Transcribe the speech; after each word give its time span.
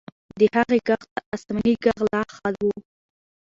د 0.39 0.41
هغې 0.55 0.77
ږغ 0.87 1.01
تر 1.13 1.23
آسماني 1.35 1.73
ږغ 1.83 1.97
لا 2.11 2.21
ښه 2.33 2.49
و. 2.67 2.69